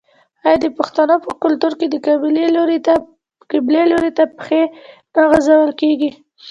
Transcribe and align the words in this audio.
آیا 0.45 0.57
د 0.63 0.65
پښتنو 0.77 1.15
په 1.25 1.31
کلتور 1.43 1.73
کې 1.79 1.87
د 1.89 1.95
قبلې 2.07 3.89
لوري 3.91 4.11
ته 4.17 4.23
پښې 4.37 4.61
نه 5.15 5.21
غځول 5.31 5.71
کیږي؟ 5.81 6.11